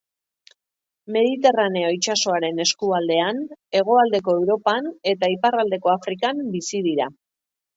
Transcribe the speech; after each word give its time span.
Mediterraneo 1.17 1.91
itsasoaren 1.97 2.63
eskualdean, 2.65 3.43
hegoaldeko 3.81 4.35
Europan 4.41 4.89
eta 5.13 5.31
iparraldeko 5.35 5.95
Afrikan 5.99 6.43
bizi 6.57 6.83
dira. 6.91 7.09